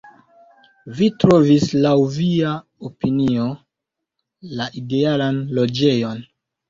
[0.99, 2.53] Vi trovis, laŭ via
[2.89, 3.45] opinio,
[4.59, 6.25] la idealan loĝejon.